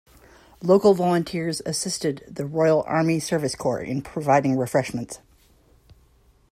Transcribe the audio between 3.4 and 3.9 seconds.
Corps